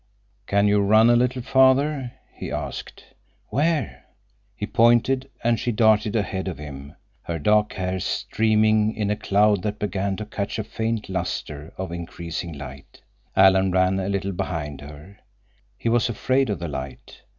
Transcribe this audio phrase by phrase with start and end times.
[0.47, 3.03] "Can you run a little farther?" he asked.
[3.49, 4.05] "Where?"
[4.55, 9.61] He pointed, and she darted ahead of him, her dark hair streaming in a cloud
[9.61, 13.01] that began to catch a faint luster of increasing light.
[13.35, 15.19] Alan ran a little behind her.
[15.77, 17.21] He was afraid of the light.